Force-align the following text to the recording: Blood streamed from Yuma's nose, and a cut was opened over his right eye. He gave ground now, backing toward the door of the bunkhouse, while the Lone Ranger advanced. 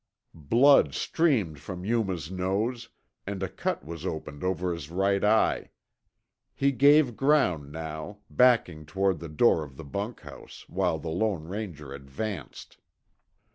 Blood 0.33 0.95
streamed 0.95 1.59
from 1.59 1.85
Yuma's 1.85 2.31
nose, 2.31 2.89
and 3.27 3.43
a 3.43 3.47
cut 3.47 3.85
was 3.85 4.03
opened 4.03 4.43
over 4.43 4.73
his 4.73 4.89
right 4.89 5.23
eye. 5.23 5.69
He 6.55 6.71
gave 6.71 7.15
ground 7.15 7.71
now, 7.71 8.21
backing 8.27 8.87
toward 8.87 9.19
the 9.19 9.29
door 9.29 9.63
of 9.63 9.77
the 9.77 9.85
bunkhouse, 9.85 10.67
while 10.67 10.97
the 10.97 11.09
Lone 11.11 11.43
Ranger 11.43 11.93
advanced. 11.93 12.79